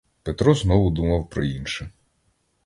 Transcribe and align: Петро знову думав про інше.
Петро 0.23 0.55
знову 0.55 0.91
думав 0.91 1.29
про 1.29 1.43
інше. 1.43 1.91